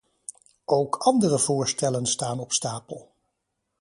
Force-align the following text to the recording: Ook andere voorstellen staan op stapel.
Ook 0.65 0.95
andere 0.97 1.39
voorstellen 1.39 2.05
staan 2.05 2.39
op 2.39 2.51
stapel. 2.53 3.11